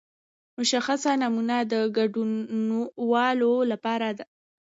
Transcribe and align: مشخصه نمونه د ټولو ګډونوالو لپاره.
مشخصه 0.59 1.11
نمونه 1.21 1.55
د 1.63 1.65
ټولو 1.73 1.91
ګډونوالو 1.97 3.53
لپاره. 3.71 4.07